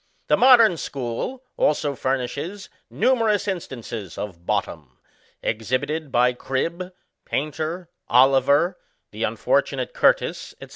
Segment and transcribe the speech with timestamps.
[0.29, 4.97] The modern school also furnishes numerous instances of bottom,
[5.43, 6.91] exhibited by Cribb,
[7.23, 8.79] Painter, Oliver,
[9.11, 10.69] the unfortunate Curtis, &c.